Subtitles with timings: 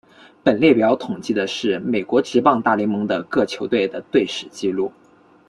[0.43, 4.91] 本列表统计的是美国职棒大联盟的各球队的队史纪录。